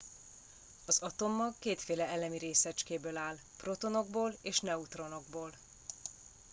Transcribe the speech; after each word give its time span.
az 0.85 0.99
atommag 0.99 1.53
kétféle 1.59 2.07
elemi 2.07 2.37
részecskéből 2.37 3.17
áll 3.17 3.37
protonokból 3.57 4.33
és 4.41 4.59
neutronokból 4.59 5.51